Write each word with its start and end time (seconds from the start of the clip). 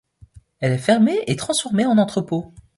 Elle 0.61 0.71
est 0.71 0.79
fermée 0.79 1.19
et 1.27 1.35
transformée 1.35 1.85
en 1.85 1.99
entrepôt. 1.99 2.55